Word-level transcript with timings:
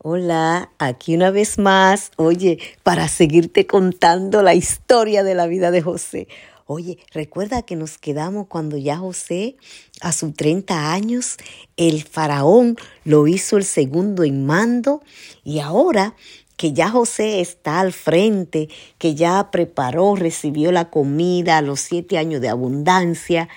Hola, 0.00 0.70
aquí 0.78 1.16
una 1.16 1.32
vez 1.32 1.58
más, 1.58 2.12
oye, 2.14 2.60
para 2.84 3.08
seguirte 3.08 3.66
contando 3.66 4.42
la 4.42 4.54
historia 4.54 5.24
de 5.24 5.34
la 5.34 5.48
vida 5.48 5.72
de 5.72 5.82
José. 5.82 6.28
Oye, 6.66 7.00
recuerda 7.10 7.62
que 7.62 7.74
nos 7.74 7.98
quedamos 7.98 8.46
cuando 8.46 8.76
ya 8.76 8.96
José, 8.96 9.56
a 10.00 10.12
sus 10.12 10.34
30 10.34 10.92
años, 10.92 11.36
el 11.76 12.04
faraón 12.04 12.76
lo 13.02 13.26
hizo 13.26 13.56
el 13.56 13.64
segundo 13.64 14.22
en 14.22 14.46
mando 14.46 15.02
y 15.42 15.58
ahora 15.58 16.14
que 16.56 16.72
ya 16.72 16.90
José 16.90 17.40
está 17.40 17.80
al 17.80 17.92
frente, 17.92 18.68
que 18.98 19.16
ya 19.16 19.50
preparó, 19.50 20.14
recibió 20.14 20.70
la 20.70 20.90
comida, 20.90 21.60
los 21.60 21.80
siete 21.80 22.18
años 22.18 22.40
de 22.40 22.50
abundancia 22.50 23.48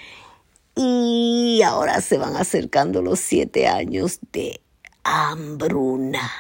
y 0.76 1.62
ahora 1.64 2.02
se 2.02 2.18
van 2.18 2.36
acercando 2.36 3.04
los 3.04 3.20
siete 3.20 3.68
años 3.68 4.20
de 4.32 4.61
hambruna. 5.04 6.32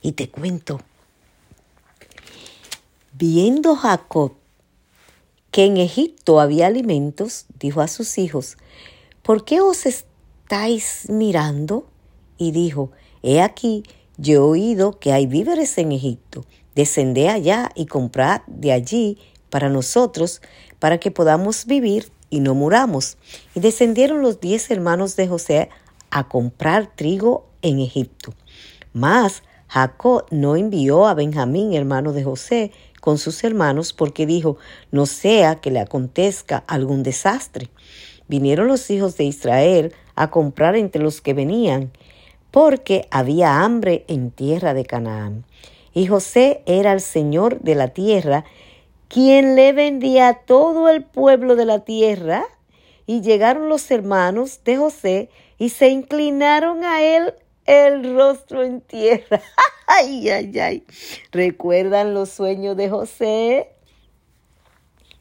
Y 0.00 0.12
te 0.12 0.30
cuento, 0.30 0.80
viendo 3.12 3.74
Jacob 3.76 4.34
que 5.50 5.64
en 5.64 5.76
Egipto 5.76 6.40
había 6.40 6.66
alimentos, 6.66 7.46
dijo 7.58 7.80
a 7.80 7.88
sus 7.88 8.18
hijos, 8.18 8.58
¿por 9.22 9.44
qué 9.44 9.60
os 9.60 9.86
estáis 9.86 11.06
mirando? 11.08 11.86
Y 12.36 12.52
dijo, 12.52 12.92
he 13.22 13.40
aquí, 13.40 13.82
yo 14.18 14.34
he 14.34 14.38
oído 14.38 14.98
que 14.98 15.12
hay 15.12 15.26
víveres 15.26 15.78
en 15.78 15.92
Egipto, 15.92 16.44
descended 16.74 17.26
allá 17.26 17.70
y 17.74 17.86
comprad 17.86 18.42
de 18.46 18.72
allí 18.72 19.18
para 19.50 19.68
nosotros, 19.68 20.40
para 20.78 20.98
que 20.98 21.10
podamos 21.10 21.66
vivir 21.66 22.12
y 22.30 22.40
no 22.40 22.54
muramos. 22.54 23.16
Y 23.54 23.60
descendieron 23.60 24.22
los 24.22 24.40
diez 24.40 24.70
hermanos 24.70 25.16
de 25.16 25.26
José 25.26 25.70
a 26.10 26.28
comprar 26.28 26.94
trigo 26.94 27.47
en 27.62 27.80
Egipto. 27.80 28.34
Mas 28.92 29.42
Jacob 29.68 30.24
no 30.30 30.56
envió 30.56 31.06
a 31.06 31.14
Benjamín, 31.14 31.74
hermano 31.74 32.12
de 32.12 32.24
José, 32.24 32.72
con 33.00 33.18
sus 33.18 33.44
hermanos, 33.44 33.92
porque 33.92 34.26
dijo, 34.26 34.56
no 34.90 35.06
sea 35.06 35.56
que 35.56 35.70
le 35.70 35.80
acontezca 35.80 36.64
algún 36.66 37.02
desastre. 37.02 37.68
Vinieron 38.28 38.66
los 38.66 38.90
hijos 38.90 39.16
de 39.16 39.24
Israel 39.24 39.94
a 40.14 40.30
comprar 40.30 40.76
entre 40.76 41.02
los 41.02 41.20
que 41.20 41.34
venían, 41.34 41.92
porque 42.50 43.06
había 43.10 43.62
hambre 43.62 44.04
en 44.08 44.30
tierra 44.30 44.74
de 44.74 44.84
Canaán. 44.84 45.44
Y 45.92 46.06
José 46.06 46.62
era 46.66 46.92
el 46.92 47.00
señor 47.00 47.60
de 47.60 47.74
la 47.74 47.88
tierra, 47.88 48.44
quien 49.08 49.54
le 49.54 49.72
vendía 49.72 50.28
a 50.28 50.34
todo 50.40 50.88
el 50.88 51.04
pueblo 51.04 51.56
de 51.56 51.64
la 51.64 51.80
tierra. 51.80 52.44
Y 53.06 53.22
llegaron 53.22 53.68
los 53.68 53.90
hermanos 53.90 54.60
de 54.64 54.76
José 54.76 55.30
y 55.58 55.70
se 55.70 55.88
inclinaron 55.88 56.84
a 56.84 57.02
él 57.02 57.34
el 57.68 58.16
rostro 58.16 58.64
en 58.64 58.80
tierra. 58.80 59.42
ay, 59.86 60.28
ay, 60.30 60.58
ay. 60.58 60.84
¿Recuerdan 61.30 62.14
los 62.14 62.30
sueños 62.30 62.76
de 62.76 62.88
José? 62.88 63.68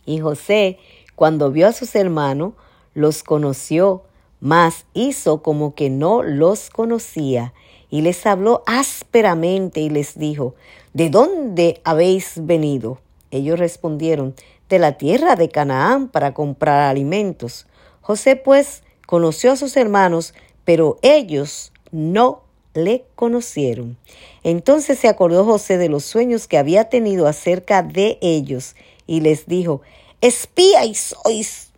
Y 0.06 0.20
José, 0.20 0.80
cuando 1.16 1.52
vio 1.52 1.68
a 1.68 1.74
sus 1.74 1.94
hermanos, 1.94 2.54
los 2.94 3.22
conoció, 3.22 4.04
mas 4.40 4.86
hizo 4.94 5.44
como 5.44 5.76
que 5.76 5.90
no 5.90 6.24
los 6.24 6.70
conocía, 6.70 7.54
y 7.90 8.02
les 8.02 8.26
habló 8.26 8.64
ásperamente 8.66 9.82
y 9.82 9.90
les 9.90 10.18
dijo, 10.18 10.56
¿De 10.94 11.10
dónde 11.10 11.82
habéis 11.84 12.34
venido? 12.38 13.00
Ellos 13.30 13.60
respondieron, 13.60 14.36
de 14.70 14.80
la 14.80 14.98
tierra 14.98 15.36
de 15.36 15.50
Canaán 15.50 16.08
para 16.08 16.34
comprar 16.34 16.90
alimentos. 16.90 17.68
José 18.02 18.38
pues 18.38 18.84
conoció 19.06 19.52
a 19.52 19.58
sus 19.58 19.76
hermanos, 19.76 20.34
pero 20.64 20.98
ellos 21.02 21.74
no 21.92 22.44
le 22.74 23.06
conocieron. 23.16 23.98
Entonces 24.44 25.00
se 25.00 25.08
acordó 25.08 25.44
José 25.46 25.78
de 25.78 25.90
los 25.90 26.06
sueños 26.06 26.48
que 26.48 26.58
había 26.58 26.86
tenido 26.86 27.28
acerca 27.28 27.84
de 27.84 28.18
ellos 28.22 28.76
y 29.08 29.22
les 29.22 29.48
dijo, 29.48 29.82
espíais 30.22 31.16
sois, 31.24 31.72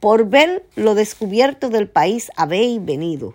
por 0.00 0.28
ver 0.28 0.66
lo 0.76 0.94
descubierto 0.94 1.70
del 1.70 1.88
país 1.88 2.30
habéis 2.36 2.84
venido. 2.84 3.34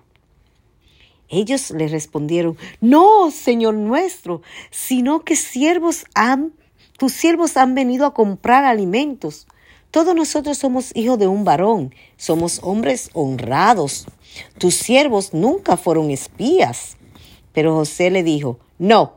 Ellos 1.29 1.71
le 1.71 1.87
respondieron, 1.87 2.57
no, 2.81 3.31
Señor 3.31 3.75
nuestro, 3.75 4.41
sino 4.71 5.21
que 5.21 5.35
siervos 5.35 6.05
han, 6.15 6.53
tus 6.97 7.13
siervos 7.13 7.55
han 7.57 7.75
venido 7.75 8.05
a 8.05 8.13
comprar 8.13 8.65
alimentos. 8.65 9.47
Todos 9.91 10.15
nosotros 10.15 10.57
somos 10.57 10.95
hijos 10.95 11.17
de 11.17 11.27
un 11.27 11.43
varón, 11.43 11.95
somos 12.15 12.59
hombres 12.63 13.09
honrados. 13.13 14.05
Tus 14.59 14.75
siervos 14.75 15.33
nunca 15.33 15.77
fueron 15.77 16.11
espías. 16.11 16.95
Pero 17.53 17.73
José 17.73 18.11
le 18.11 18.21
dijo, 18.21 18.59
no, 18.77 19.13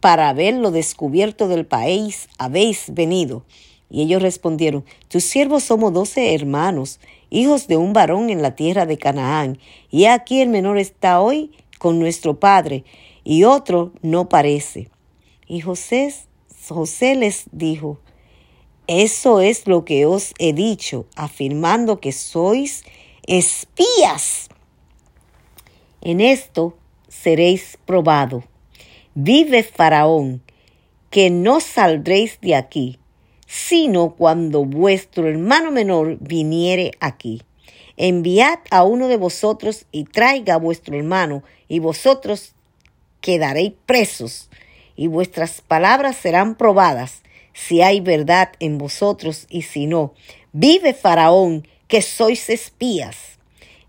para 0.00 0.32
ver 0.32 0.54
lo 0.54 0.70
descubierto 0.70 1.46
del 1.46 1.66
país 1.66 2.28
habéis 2.38 2.86
venido. 2.94 3.44
Y 3.90 4.02
ellos 4.02 4.22
respondieron, 4.22 4.84
tus 5.08 5.24
siervos 5.24 5.62
somos 5.64 5.92
doce 5.92 6.34
hermanos, 6.34 7.00
hijos 7.30 7.68
de 7.68 7.76
un 7.76 7.92
varón 7.92 8.30
en 8.30 8.42
la 8.42 8.56
tierra 8.56 8.86
de 8.86 8.96
Canaán, 8.98 9.58
y 9.90 10.06
aquí 10.06 10.40
el 10.40 10.48
menor 10.48 10.78
está 10.78 11.20
hoy 11.20 11.52
con 11.78 11.98
nuestro 11.98 12.40
padre, 12.40 12.84
y 13.24 13.44
otro 13.44 13.92
no 14.02 14.28
parece. 14.28 14.88
Y 15.46 15.60
José, 15.60 16.14
José 16.68 17.14
les 17.14 17.44
dijo, 17.52 17.98
eso 18.86 19.40
es 19.40 19.66
lo 19.66 19.84
que 19.84 20.04
os 20.04 20.34
he 20.38 20.52
dicho, 20.52 21.06
afirmando 21.16 22.00
que 22.00 22.12
sois 22.12 22.84
espías. 23.26 24.48
En 26.02 26.20
esto 26.20 26.76
seréis 27.08 27.78
probado. 27.86 28.44
Vive 29.14 29.62
Faraón, 29.62 30.42
que 31.08 31.30
no 31.30 31.60
saldréis 31.60 32.38
de 32.42 32.54
aquí, 32.56 32.98
sino 33.46 34.16
cuando 34.16 34.64
vuestro 34.64 35.28
hermano 35.28 35.70
menor 35.70 36.18
viniere 36.20 36.90
aquí. 37.00 37.40
Enviad 37.96 38.58
a 38.70 38.82
uno 38.84 39.08
de 39.08 39.16
vosotros 39.16 39.86
y 39.92 40.04
traiga 40.04 40.54
a 40.54 40.58
vuestro 40.58 40.96
hermano, 40.96 41.42
y 41.68 41.78
vosotros 41.78 42.54
quedaréis 43.22 43.72
presos, 43.86 44.50
y 44.94 45.06
vuestras 45.06 45.62
palabras 45.62 46.16
serán 46.16 46.56
probadas 46.56 47.22
si 47.54 47.80
hay 47.80 48.00
verdad 48.00 48.52
en 48.60 48.76
vosotros 48.76 49.46
y 49.48 49.62
si 49.62 49.86
no. 49.86 50.12
Vive 50.52 50.92
Faraón, 50.92 51.66
que 51.88 52.02
sois 52.02 52.50
espías. 52.50 53.38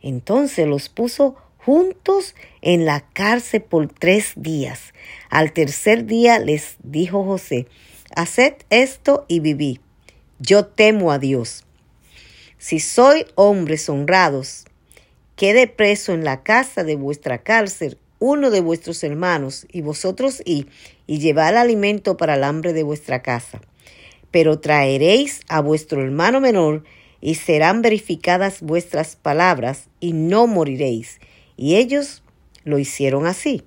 Entonces 0.01 0.67
los 0.67 0.87
puso 0.87 1.35
juntos 1.57 2.35
en 2.61 2.85
la 2.85 3.01
cárcel 3.11 3.63
por 3.63 3.91
tres 3.91 4.33
días. 4.35 4.93
Al 5.29 5.51
tercer 5.51 6.05
día 6.05 6.39
les 6.39 6.77
dijo 6.83 7.25
José, 7.25 7.67
haced 8.15 8.53
esto 8.69 9.25
y 9.27 9.39
viví. 9.39 9.81
Yo 10.39 10.67
temo 10.67 11.11
a 11.11 11.17
Dios. 11.17 11.65
Si 12.59 12.79
soy 12.79 13.25
hombres 13.35 13.89
honrados, 13.89 14.65
quede 15.35 15.67
preso 15.67 16.13
en 16.13 16.23
la 16.23 16.43
casa 16.43 16.83
de 16.83 16.95
vuestra 16.95 17.39
cárcel 17.39 17.97
uno 18.19 18.49
de 18.49 18.61
vuestros 18.61 19.03
hermanos, 19.03 19.65
y 19.71 19.81
vosotros 19.81 20.41
y, 20.45 20.67
y 21.07 21.19
llevad 21.19 21.55
alimento 21.55 22.17
para 22.17 22.35
el 22.35 22.43
hambre 22.43 22.73
de 22.73 22.83
vuestra 22.83 23.21
casa. 23.21 23.61
Pero 24.31 24.59
traeréis 24.59 25.41
a 25.47 25.61
vuestro 25.61 26.01
hermano 26.01 26.39
menor, 26.39 26.83
y 27.21 27.35
serán 27.35 27.81
verificadas 27.81 28.61
vuestras 28.61 29.15
palabras, 29.15 29.89
y 29.99 30.13
no 30.13 30.47
moriréis. 30.47 31.19
Y 31.57 31.75
ellos 31.75 32.23
lo 32.63 32.77
hicieron 32.79 33.25
así. 33.25 33.63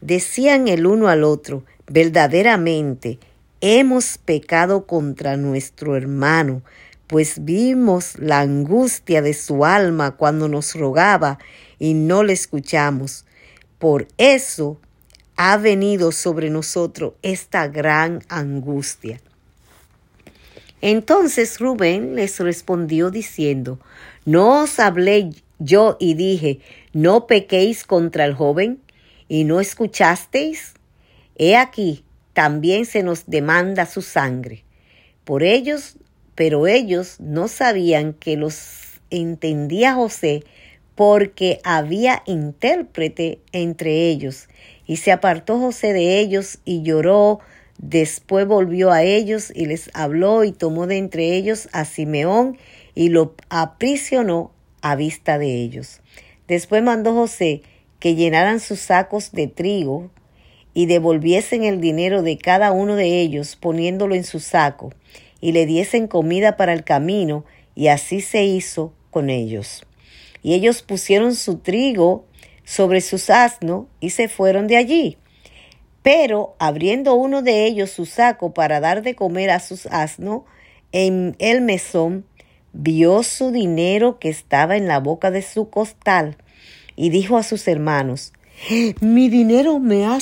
Decían 0.00 0.68
el 0.68 0.86
uno 0.86 1.08
al 1.08 1.24
otro, 1.24 1.64
verdaderamente, 1.86 3.18
hemos 3.60 4.18
pecado 4.18 4.86
contra 4.86 5.36
nuestro 5.36 5.96
hermano, 5.96 6.62
pues 7.06 7.44
vimos 7.44 8.18
la 8.18 8.40
angustia 8.40 9.22
de 9.22 9.34
su 9.34 9.64
alma 9.64 10.16
cuando 10.16 10.48
nos 10.48 10.74
rogaba 10.74 11.38
y 11.78 11.94
no 11.94 12.22
le 12.22 12.32
escuchamos. 12.32 13.24
Por 13.78 14.08
eso 14.18 14.80
ha 15.36 15.56
venido 15.56 16.12
sobre 16.12 16.50
nosotros 16.50 17.14
esta 17.22 17.68
gran 17.68 18.22
angustia. 18.28 19.20
Entonces 20.80 21.58
Rubén 21.58 22.14
les 22.14 22.38
respondió 22.40 23.10
diciendo, 23.10 23.78
¿no 24.24 24.62
os 24.62 24.78
hablé 24.78 25.30
yo 25.58 25.96
y 26.00 26.14
dije, 26.14 26.60
no 26.92 27.26
pequéis 27.26 27.84
contra 27.84 28.24
el 28.24 28.34
joven 28.34 28.80
y 29.28 29.44
no 29.44 29.60
escuchasteis? 29.60 30.74
He 31.36 31.56
aquí, 31.56 32.04
también 32.32 32.84
se 32.84 33.02
nos 33.02 33.26
demanda 33.26 33.86
su 33.86 34.02
sangre. 34.02 34.64
Por 35.24 35.42
ellos, 35.42 35.96
pero 36.36 36.68
ellos 36.68 37.16
no 37.18 37.48
sabían 37.48 38.12
que 38.12 38.36
los 38.36 39.00
entendía 39.10 39.94
José 39.94 40.44
porque 40.94 41.60
había 41.64 42.22
intérprete 42.26 43.40
entre 43.52 44.08
ellos. 44.08 44.48
Y 44.86 44.96
se 44.98 45.10
apartó 45.10 45.58
José 45.58 45.92
de 45.92 46.20
ellos 46.20 46.58
y 46.64 46.82
lloró. 46.82 47.40
Después 47.78 48.46
volvió 48.46 48.92
a 48.92 49.02
ellos 49.02 49.52
y 49.54 49.66
les 49.66 49.90
habló 49.94 50.44
y 50.44 50.52
tomó 50.52 50.86
de 50.86 50.98
entre 50.98 51.34
ellos 51.34 51.68
a 51.72 51.84
Simeón 51.84 52.56
y 52.94 53.08
lo 53.08 53.34
aprisionó 53.48 54.52
a 54.80 54.94
vista 54.94 55.38
de 55.38 55.62
ellos. 55.62 56.00
Después 56.48 56.82
mandó 56.82 57.12
José 57.12 57.62
que 57.98 58.14
llenaran 58.14 58.60
sus 58.60 58.80
sacos 58.80 59.32
de 59.32 59.48
trigo 59.48 60.10
y 60.74 60.86
devolviesen 60.86 61.64
el 61.64 61.80
dinero 61.80 62.22
de 62.22 62.38
cada 62.38 62.72
uno 62.72 62.96
de 62.96 63.20
ellos 63.20 63.56
poniéndolo 63.56 64.14
en 64.14 64.24
su 64.24 64.40
saco, 64.40 64.92
y 65.40 65.52
le 65.52 65.66
diesen 65.66 66.08
comida 66.08 66.56
para 66.56 66.72
el 66.72 66.84
camino, 66.84 67.44
y 67.74 67.88
así 67.88 68.20
se 68.20 68.44
hizo 68.44 68.92
con 69.10 69.30
ellos. 69.30 69.84
Y 70.42 70.54
ellos 70.54 70.82
pusieron 70.82 71.34
su 71.34 71.58
trigo 71.58 72.24
sobre 72.64 73.00
sus 73.00 73.30
asnos 73.30 73.86
y 74.00 74.10
se 74.10 74.28
fueron 74.28 74.66
de 74.66 74.76
allí. 74.76 75.18
Pero 76.02 76.54
abriendo 76.58 77.14
uno 77.14 77.42
de 77.42 77.66
ellos 77.66 77.90
su 77.90 78.06
saco 78.06 78.54
para 78.54 78.80
dar 78.80 79.02
de 79.02 79.14
comer 79.14 79.50
a 79.50 79.60
sus 79.60 79.86
asnos, 79.86 80.42
en 80.92 81.36
el 81.38 81.62
mesón 81.62 82.24
vio 82.72 83.22
su 83.22 83.50
dinero 83.50 84.18
que 84.18 84.28
estaba 84.28 84.76
en 84.76 84.86
la 84.86 85.00
boca 85.00 85.30
de 85.30 85.42
su 85.42 85.68
costal 85.70 86.36
y 86.94 87.10
dijo 87.10 87.36
a 87.38 87.42
sus 87.42 87.66
hermanos, 87.68 88.32
mi 89.00 89.28
dinero 89.28 89.78
me 89.78 90.06
ha 90.06 90.18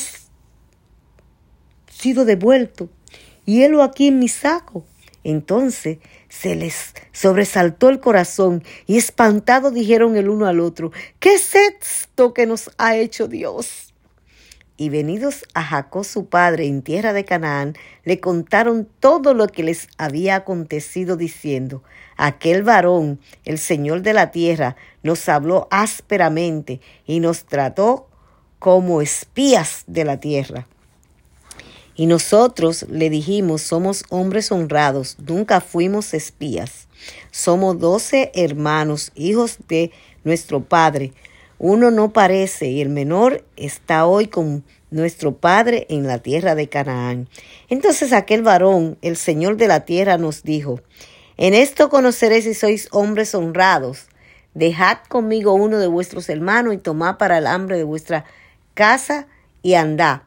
sido 1.89 2.25
devuelto 2.25 2.89
y 3.47 3.63
helo 3.63 3.83
aquí 3.83 4.09
en 4.09 4.19
mi 4.19 4.29
saco. 4.29 4.85
Entonces 5.25 5.99
se 6.29 6.55
les 6.55 6.95
sobresaltó 7.13 7.89
el 7.89 7.99
corazón 7.99 8.63
y 8.87 8.99
espantado 8.99 9.71
dijeron 9.71 10.17
el 10.17 10.29
uno 10.29 10.47
al 10.47 10.61
otro, 10.61 10.93
¿qué 11.19 11.35
es 11.35 11.55
esto 11.55 12.35
que 12.35 12.47
nos 12.47 12.71
ha 12.77 12.97
hecho 12.97 13.27
Dios? 13.27 13.95
Y 14.77 14.89
venidos 14.89 15.45
a 15.55 15.63
Jacob 15.63 16.05
su 16.05 16.27
padre 16.27 16.67
en 16.67 16.83
tierra 16.83 17.13
de 17.13 17.25
Canaán, 17.25 17.75
le 18.05 18.21
contaron 18.21 18.89
todo 19.01 19.33
lo 19.33 19.47
que 19.47 19.63
les 19.63 19.89
había 19.99 20.35
acontecido, 20.35 21.17
diciendo, 21.17 21.85
aquel 22.17 22.65
varón, 22.65 23.21
el 23.45 23.59
Señor 23.59 24.03
de 24.03 24.13
la 24.13 24.33
tierra, 24.33 24.77
nos 25.05 25.29
habló 25.29 25.69
ásperamente 25.71 26.81
y 27.07 27.21
nos 27.21 27.45
trató 27.45 28.09
como 28.59 29.01
espías 29.01 29.85
de 29.87 30.05
la 30.05 30.19
tierra. 30.19 30.67
Y 31.97 32.07
nosotros 32.07 32.87
le 32.89 33.11
dijimos, 33.11 33.63
somos 33.63 34.05
hombres 34.09 34.51
honrados, 34.51 35.17
nunca 35.27 35.61
fuimos 35.61 36.15
espías. 36.15 36.89
Somos 37.31 37.79
doce 37.79 38.33
hermanos, 38.35 39.13
hijos 39.15 39.59
de 39.69 39.93
nuestro 40.25 40.63
Padre 40.65 41.13
uno 41.59 41.91
no 41.91 42.13
parece 42.13 42.67
y 42.67 42.81
el 42.81 42.89
menor 42.89 43.45
está 43.57 44.07
hoy 44.07 44.27
con 44.27 44.65
nuestro 44.91 45.37
padre 45.37 45.87
en 45.89 46.07
la 46.07 46.19
tierra 46.19 46.55
de 46.55 46.69
Canaán. 46.69 47.29
Entonces 47.69 48.13
aquel 48.13 48.43
varón, 48.43 48.99
el 49.03 49.17
Señor 49.17 49.57
de 49.57 49.69
la 49.69 49.85
tierra, 49.85 50.19
nos 50.19 50.43
dijo, 50.43 50.81
en 51.37 51.55
esto 51.55 51.89
conoceréis 51.89 52.45
si 52.45 52.55
sois 52.55 52.89
hombres 52.91 53.35
honrados. 53.35 54.09
Dejad 54.55 54.99
conmigo 55.09 55.55
uno 55.55 55.79
de 55.79 55.87
vuestros 55.87 56.29
hermanos 56.29 56.75
y 56.75 56.79
tomad 56.79 57.17
para 57.17 57.39
el 57.39 57.47
hambre 57.47 57.77
de 57.77 57.85
vuestra 57.85 58.25
casa 58.75 59.27
y 59.63 59.75
andad. 59.75 60.23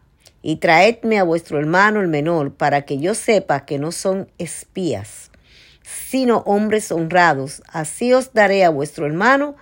Y 0.47 0.55
traedme 0.55 1.19
a 1.19 1.25
vuestro 1.25 1.59
hermano 1.59 1.99
el 1.99 2.07
menor, 2.07 2.53
para 2.53 2.83
que 2.83 2.99
yo 2.99 3.15
sepa 3.15 3.65
que 3.65 3.79
no 3.79 3.91
son 3.91 4.29
espías, 4.37 5.29
sino 5.83 6.37
hombres 6.45 6.89
honrados. 6.93 7.61
Así 7.67 8.13
os 8.13 8.31
daré 8.31 8.63
a 8.63 8.69
vuestro 8.69 9.05
hermano 9.05 9.57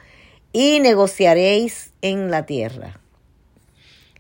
y 0.54 0.80
negociaréis 0.82 1.90
en 2.04 2.30
la 2.30 2.46
tierra. 2.46 3.00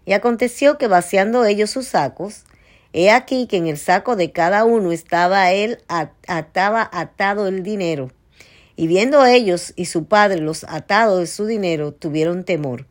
Y 0.07 0.13
aconteció 0.13 0.79
que 0.79 0.87
vaciando 0.87 1.45
ellos 1.45 1.69
sus 1.69 1.85
sacos, 1.85 2.45
he 2.93 3.11
aquí 3.11 3.45
que 3.45 3.57
en 3.57 3.67
el 3.67 3.77
saco 3.77 4.15
de 4.15 4.31
cada 4.31 4.65
uno 4.65 4.91
estaba 4.91 5.51
él 5.51 5.77
ataba 5.87 6.89
atado 6.91 7.47
el 7.47 7.61
dinero. 7.61 8.09
Y 8.75 8.87
viendo 8.87 9.23
ellos 9.23 9.71
y 9.75 9.85
su 9.85 10.05
padre 10.05 10.41
los 10.41 10.63
atados 10.63 11.19
de 11.19 11.27
su 11.27 11.45
dinero, 11.45 11.91
tuvieron 11.91 12.43
temor. 12.43 12.87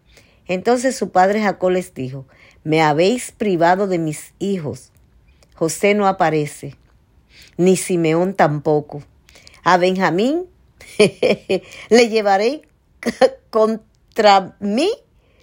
Entonces 0.46 0.94
su 0.94 1.10
padre 1.10 1.42
Jacob 1.42 1.70
les 1.70 1.92
dijo, 1.92 2.24
me 2.64 2.82
habéis 2.82 3.30
privado 3.30 3.86
de 3.86 3.98
mis 3.98 4.32
hijos. 4.38 4.90
José 5.54 5.94
no 5.94 6.06
aparece, 6.08 6.76
ni 7.56 7.76
Simeón 7.76 8.34
tampoco. 8.34 9.02
A 9.62 9.76
Benjamín 9.76 10.46
le 10.98 12.08
llevaré 12.08 12.62
contra 13.50 14.56
mí 14.60 14.90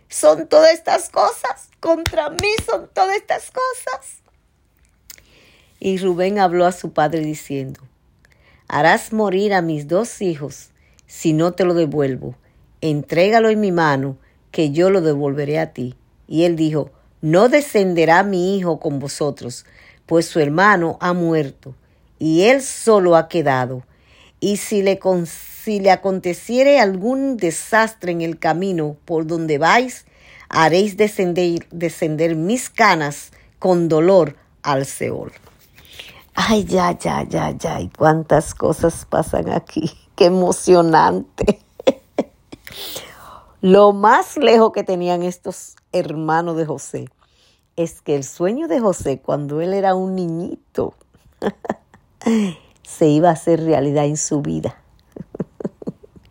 son 0.09 0.47
todas 0.47 0.73
estas 0.73 1.09
cosas, 1.09 1.69
contra 1.79 2.29
mí 2.29 2.49
son 2.65 2.89
todas 2.93 3.15
estas 3.15 3.49
cosas. 3.51 4.21
Y 5.79 5.97
Rubén 5.97 6.37
habló 6.37 6.65
a 6.65 6.73
su 6.73 6.91
padre 6.91 7.21
diciendo, 7.21 7.79
harás 8.67 9.13
morir 9.13 9.53
a 9.53 9.61
mis 9.61 9.87
dos 9.87 10.21
hijos 10.21 10.71
si 11.07 11.33
no 11.33 11.53
te 11.53 11.63
lo 11.63 11.73
devuelvo. 11.73 12.35
Entrégalo 12.81 13.49
en 13.49 13.59
mi 13.61 13.71
mano, 13.71 14.17
que 14.51 14.71
yo 14.71 14.89
lo 14.89 15.01
devolveré 15.01 15.59
a 15.59 15.73
ti. 15.73 15.95
Y 16.27 16.43
él 16.43 16.55
dijo, 16.55 16.91
no 17.21 17.49
descenderá 17.49 18.23
mi 18.23 18.57
hijo 18.57 18.79
con 18.79 18.99
vosotros, 18.99 19.65
pues 20.05 20.25
su 20.25 20.39
hermano 20.39 20.97
ha 20.99 21.13
muerto, 21.13 21.75
y 22.19 22.43
él 22.43 22.61
solo 22.61 23.15
ha 23.15 23.27
quedado. 23.27 23.83
Y 24.39 24.57
si 24.57 24.81
le 24.81 24.99
si 25.63 25.79
le 25.79 25.91
aconteciere 25.91 26.79
algún 26.79 27.37
desastre 27.37 28.11
en 28.11 28.21
el 28.21 28.39
camino 28.39 28.97
por 29.05 29.27
donde 29.27 29.59
vais, 29.59 30.05
haréis 30.49 30.97
descender, 30.97 31.67
descender 31.71 32.35
mis 32.35 32.69
canas 32.69 33.31
con 33.59 33.87
dolor 33.87 34.35
al 34.63 34.85
Seol. 34.87 35.31
Ay, 36.33 36.63
ya, 36.65 36.97
ya, 36.97 37.23
ya, 37.23 37.51
ya, 37.51 37.79
y 37.79 37.89
cuántas 37.89 38.55
cosas 38.55 39.05
pasan 39.07 39.49
aquí. 39.49 39.91
Qué 40.15 40.25
emocionante. 40.25 41.59
Lo 43.61 43.93
más 43.93 44.37
lejos 44.37 44.71
que 44.71 44.83
tenían 44.83 45.23
estos 45.23 45.75
hermanos 45.91 46.57
de 46.57 46.65
José 46.65 47.09
es 47.75 48.01
que 48.01 48.15
el 48.15 48.23
sueño 48.23 48.67
de 48.67 48.79
José 48.79 49.19
cuando 49.19 49.61
él 49.61 49.73
era 49.73 49.95
un 49.95 50.15
niñito 50.15 50.95
se 52.83 53.07
iba 53.07 53.29
a 53.29 53.33
hacer 53.33 53.63
realidad 53.63 54.05
en 54.05 54.17
su 54.17 54.41
vida 54.41 54.81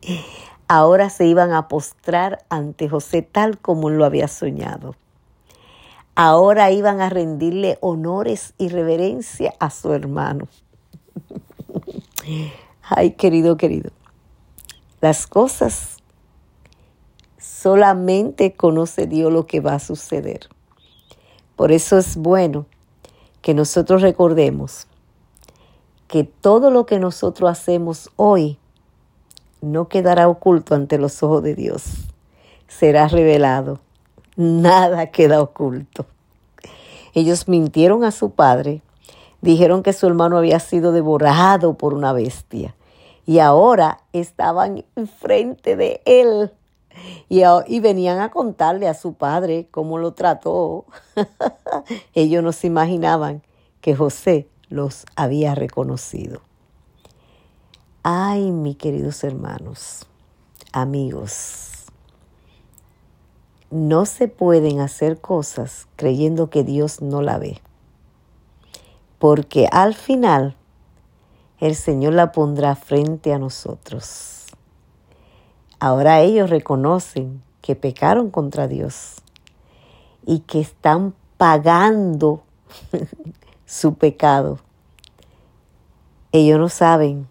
ahora 0.70 1.10
se 1.10 1.26
iban 1.26 1.52
a 1.52 1.68
postrar 1.68 2.44
ante 2.48 2.88
José 2.88 3.22
tal 3.22 3.58
como 3.58 3.90
lo 3.90 4.04
había 4.04 4.28
soñado. 4.28 4.94
Ahora 6.14 6.70
iban 6.70 7.00
a 7.00 7.08
rendirle 7.08 7.78
honores 7.80 8.54
y 8.58 8.68
reverencia 8.68 9.54
a 9.58 9.70
su 9.70 9.92
hermano. 9.92 10.46
Ay, 12.82 13.12
querido, 13.12 13.56
querido, 13.56 13.90
las 15.00 15.26
cosas 15.26 15.99
solamente 17.60 18.54
conoce 18.54 19.06
Dios 19.06 19.30
lo 19.30 19.46
que 19.46 19.60
va 19.60 19.74
a 19.74 19.78
suceder. 19.80 20.48
Por 21.56 21.72
eso 21.72 21.98
es 21.98 22.16
bueno 22.16 22.64
que 23.42 23.52
nosotros 23.52 24.00
recordemos 24.00 24.86
que 26.08 26.24
todo 26.24 26.70
lo 26.70 26.86
que 26.86 26.98
nosotros 26.98 27.50
hacemos 27.50 28.10
hoy 28.16 28.58
no 29.60 29.88
quedará 29.88 30.28
oculto 30.28 30.74
ante 30.74 30.96
los 30.96 31.22
ojos 31.22 31.42
de 31.42 31.54
Dios, 31.54 31.82
será 32.66 33.08
revelado. 33.08 33.80
Nada 34.36 35.10
queda 35.10 35.42
oculto. 35.42 36.06
Ellos 37.12 37.46
mintieron 37.46 38.04
a 38.04 38.10
su 38.10 38.30
padre, 38.30 38.80
dijeron 39.42 39.82
que 39.82 39.92
su 39.92 40.06
hermano 40.06 40.38
había 40.38 40.60
sido 40.60 40.92
devorado 40.92 41.74
por 41.74 41.92
una 41.92 42.14
bestia 42.14 42.74
y 43.26 43.38
ahora 43.40 44.00
estaban 44.14 44.84
enfrente 44.96 45.76
de 45.76 46.00
él 46.06 46.52
y, 47.28 47.42
y, 47.66 47.80
venían 47.80 48.20
a 48.20 48.30
contarle 48.30 48.88
a 48.88 48.94
su 48.94 49.14
padre 49.14 49.68
cómo 49.70 49.98
lo 49.98 50.12
trató. 50.12 50.84
Ellos 52.14 52.42
no 52.42 52.52
se 52.52 52.66
imaginaban 52.66 53.42
que 53.80 53.94
José 53.94 54.48
los 54.68 55.06
había 55.16 55.54
reconocido. 55.54 56.42
Ay, 58.02 58.50
mis 58.50 58.76
queridos 58.76 59.24
hermanos, 59.24 60.06
amigos, 60.72 61.86
no 63.70 64.06
se 64.06 64.26
pueden 64.26 64.80
hacer 64.80 65.20
cosas 65.20 65.86
creyendo 65.96 66.50
que 66.50 66.64
Dios 66.64 67.02
no 67.02 67.22
la 67.22 67.38
ve, 67.38 67.60
porque 69.18 69.68
al 69.70 69.94
final 69.94 70.56
el 71.58 71.76
Señor 71.76 72.14
la 72.14 72.32
pondrá 72.32 72.74
frente 72.74 73.32
a 73.34 73.38
nosotros. 73.38 74.39
Ahora 75.80 76.20
ellos 76.20 76.50
reconocen 76.50 77.42
que 77.62 77.74
pecaron 77.74 78.30
contra 78.30 78.68
Dios 78.68 79.16
y 80.26 80.40
que 80.40 80.60
están 80.60 81.14
pagando 81.38 82.42
su 83.66 83.94
pecado. 83.94 84.58
Ellos 86.32 86.58
no 86.58 86.68
saben 86.68 87.26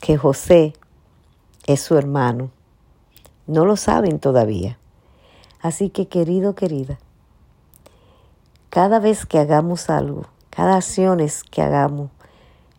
que 0.00 0.16
José 0.16 0.74
es 1.66 1.80
su 1.80 1.96
hermano. 1.96 2.50
No 3.46 3.64
lo 3.64 3.76
saben 3.76 4.18
todavía. 4.18 4.76
Así 5.60 5.90
que 5.90 6.08
querido, 6.08 6.56
querida, 6.56 6.98
cada 8.68 8.98
vez 8.98 9.26
que 9.26 9.38
hagamos 9.38 9.90
algo, 9.90 10.26
cada 10.50 10.76
acciones 10.76 11.44
que 11.44 11.62
hagamos, 11.62 12.10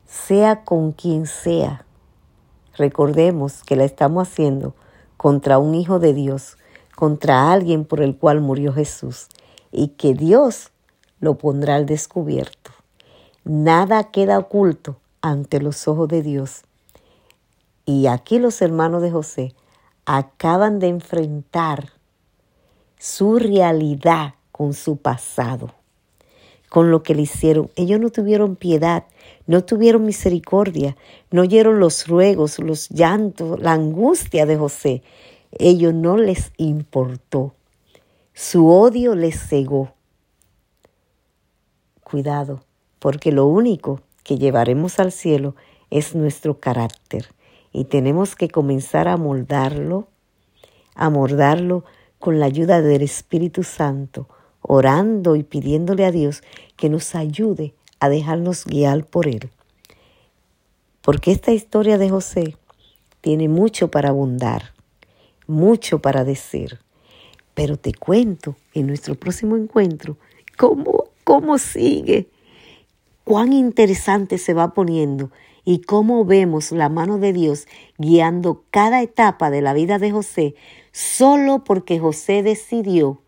sea 0.06 0.64
con 0.64 0.92
quien 0.92 1.26
sea, 1.28 1.87
recordemos 2.78 3.64
que 3.64 3.76
la 3.76 3.84
estamos 3.84 4.28
haciendo 4.28 4.74
contra 5.18 5.58
un 5.58 5.76
hijo 5.76 6.00
de 6.00 6.14
Dios, 6.14 6.58
contra 6.96 7.52
alguien 7.52 7.86
por 7.86 8.02
el 8.02 8.16
cual 8.16 8.42
murió 8.42 8.74
Jesús, 8.74 9.28
y 9.72 9.90
que 9.90 10.14
Dios 10.14 10.72
lo 11.20 11.36
pondrá 11.36 11.76
al 11.76 11.86
descubierto. 11.86 12.72
Nada 13.44 14.06
queda 14.06 14.40
oculto 14.40 14.98
ante 15.22 15.60
los 15.60 15.88
ojos 15.88 16.08
de 16.08 16.22
Dios. 16.22 16.64
Y 17.86 18.08
aquí 18.08 18.40
los 18.40 18.62
hermanos 18.62 19.02
de 19.02 19.12
José 19.12 19.54
acaban 20.06 20.80
de 20.80 20.88
enfrentar 20.88 21.92
su 23.00 23.40
realidad 23.40 24.36
con 24.52 24.74
su 24.74 24.98
pasado, 24.98 25.72
con 26.70 26.92
lo 26.92 27.04
que 27.04 27.16
le 27.16 27.24
hicieron. 27.24 27.70
Ellos 27.76 28.00
no 28.00 28.10
tuvieron 28.10 28.56
piedad, 28.56 29.06
no 29.46 29.64
tuvieron 29.64 30.06
misericordia, 30.06 30.98
no 31.32 31.42
oyeron 31.42 31.80
los 31.80 32.08
ruegos, 32.08 32.60
los 32.60 32.90
llantos, 32.90 33.60
la 33.60 33.74
angustia 33.74 34.46
de 34.46 34.58
José. 34.58 35.04
Ellos 35.52 35.94
no 35.94 36.18
les 36.18 36.52
importó. 36.58 37.54
Su 38.34 38.68
odio 38.68 39.16
les 39.16 39.40
cegó. 39.40 39.94
Cuidado, 42.04 42.64
porque 43.00 43.32
lo 43.32 43.48
único 43.48 44.02
que 44.24 44.38
llevaremos 44.38 45.00
al 45.00 45.12
cielo 45.12 45.56
es 45.90 46.16
nuestro 46.16 46.60
carácter 46.60 47.28
y 47.72 47.86
tenemos 47.86 48.36
que 48.36 48.50
comenzar 48.50 49.08
a 49.08 49.18
moldarlo, 49.18 50.08
a 50.96 51.10
mordarlo 51.10 51.84
con 52.20 52.40
la 52.40 52.46
ayuda 52.48 52.82
del 52.82 53.02
Espíritu 53.02 53.64
Santo, 53.64 54.28
orando 54.62 55.36
y 55.36 55.44
pidiéndole 55.44 56.06
a 56.06 56.12
Dios 56.12 56.44
que 56.76 56.90
nos 56.90 57.16
ayude 57.16 57.74
a 58.00 58.10
dejarnos 58.10 58.66
guiar 58.66 59.06
por 59.06 59.28
Él. 59.28 59.50
Porque 61.02 61.32
esta 61.32 61.52
historia 61.52 61.98
de 61.98 62.10
José 62.10 62.58
tiene 63.22 63.50
mucho 63.50 63.90
para 63.90 64.10
abundar, 64.10 64.74
mucho 65.48 66.00
para 66.00 66.24
decir. 66.24 66.80
Pero 67.54 67.78
te 67.78 67.94
cuento 67.94 68.56
en 68.74 68.88
nuestro 68.88 69.16
próximo 69.16 69.56
encuentro 69.56 70.18
cómo, 70.58 71.06
cómo 71.24 71.58
sigue, 71.58 72.28
cuán 73.24 73.54
interesante 73.54 74.38
se 74.38 74.54
va 74.54 74.74
poniendo 74.74 75.32
y 75.66 75.82
cómo 75.82 76.24
vemos 76.24 76.72
la 76.72 76.88
mano 76.88 77.18
de 77.18 77.34
Dios 77.34 77.68
guiando 77.98 78.64
cada 78.72 79.02
etapa 79.02 79.50
de 79.50 79.62
la 79.62 79.74
vida 79.74 80.00
de 80.00 80.12
José 80.12 80.56
solo 80.94 81.64
porque 81.64 82.00
José 82.00 82.42
decidió 82.42 83.22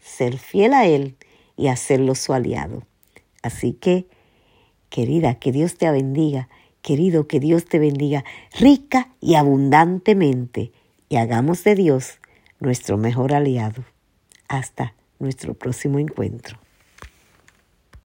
ser 0.00 0.38
fiel 0.38 0.74
a 0.74 0.86
Él 0.86 1.16
y 1.56 1.68
hacerlo 1.68 2.14
su 2.14 2.32
aliado. 2.32 2.82
Así 3.42 3.72
que, 3.72 4.06
querida, 4.88 5.36
que 5.36 5.52
Dios 5.52 5.76
te 5.76 5.90
bendiga, 5.90 6.48
querido, 6.82 7.26
que 7.26 7.40
Dios 7.40 7.64
te 7.64 7.78
bendiga 7.78 8.24
rica 8.58 9.10
y 9.20 9.34
abundantemente 9.34 10.72
y 11.08 11.16
hagamos 11.16 11.64
de 11.64 11.74
Dios 11.74 12.18
nuestro 12.60 12.96
mejor 12.98 13.34
aliado. 13.34 13.84
Hasta 14.48 14.94
nuestro 15.18 15.54
próximo 15.54 15.98
encuentro. 15.98 16.58